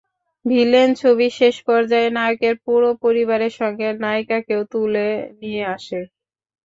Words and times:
Villain 0.45 0.89
ছবির 0.95 1.31
শেষ 1.39 1.55
পর্যায়ে 1.67 2.09
নায়কের 2.17 2.55
পুরো 2.65 2.89
পরিবারের 3.03 3.53
সঙ্গে 3.59 3.87
নায়িকাকেও 4.03 4.61
তুলে 4.71 5.07
নিয়ে 5.41 5.63
আসে। 5.75 5.99